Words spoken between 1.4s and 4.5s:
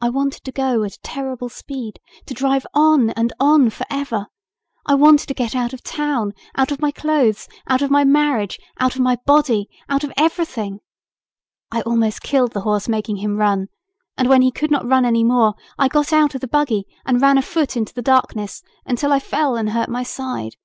speed, to drive on and on forever.